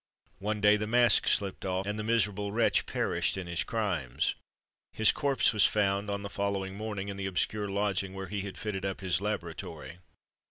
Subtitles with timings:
[0.39, 4.33] One day, the mask slipped off, and the miserable wretch perished in his crimes.
[4.93, 8.57] His corpse was found, on the following morning, in the obscure lodging where he had
[8.57, 9.99] fitted up his laboratory.